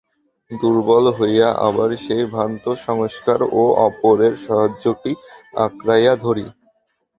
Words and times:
দুর্বল 0.51 1.05
হইয়া 1.17 1.49
আবার 1.67 1.89
সেই 2.05 2.23
ভ্রান্ত 2.25 2.65
সংস্কার 2.85 3.39
ও 3.53 3.63
অপরের 3.87 4.33
সাহায্যকেই 4.45 5.15
আঁকড়াইয়া 5.57 6.13
ধরি। 6.17 6.45